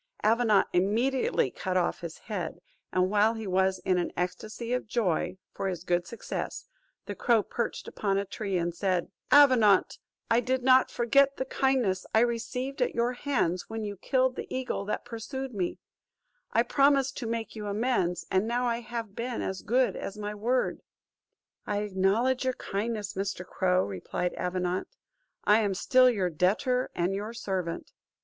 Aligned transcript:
Avenant 0.23 0.65
immediately 0.73 1.51
cut 1.51 1.77
off 1.77 1.99
his 2.01 2.17
head; 2.17 2.57
and 2.91 3.11
while 3.11 3.35
he 3.35 3.45
was 3.45 3.77
in 3.85 3.99
an 3.99 4.11
ecstasy 4.17 4.73
of 4.73 4.87
joy, 4.87 5.37
for 5.53 5.67
his 5.67 5.83
good 5.83 6.07
success, 6.07 6.65
the 7.05 7.13
crow 7.13 7.43
perched 7.43 7.87
upon 7.87 8.17
a 8.17 8.25
tree, 8.25 8.57
and 8.57 8.73
said, 8.73 9.11
"Avenant, 9.31 9.99
I 10.27 10.39
did 10.39 10.63
not 10.63 10.89
forget 10.89 11.37
the 11.37 11.45
kindnesses 11.45 12.07
I 12.15 12.21
received 12.21 12.81
at 12.81 12.95
your 12.95 13.13
hands, 13.13 13.69
when 13.69 13.83
you 13.83 13.95
killed 13.95 14.37
the 14.37 14.47
eagle 14.51 14.85
that 14.85 15.05
pursued 15.05 15.53
me; 15.53 15.77
I 16.51 16.63
promised 16.63 17.15
to 17.19 17.27
make 17.27 17.55
you 17.55 17.67
amends, 17.67 18.25
and 18.31 18.47
now 18.47 18.65
I 18.65 18.79
have 18.79 19.13
been 19.15 19.43
as 19.43 19.61
good 19.61 19.95
as 19.95 20.17
my 20.17 20.33
word." 20.33 20.81
"I 21.67 21.81
acknowledge 21.83 22.43
your 22.43 22.55
kindness, 22.55 23.13
Mr. 23.13 23.45
Crow," 23.45 23.83
replied 23.83 24.33
Avenant; 24.33 24.87
"I 25.43 25.59
am 25.59 25.75
still 25.75 26.09
your 26.09 26.31
debtor, 26.31 26.89
and 26.95 27.13
your 27.13 27.33
servant." 27.33 27.91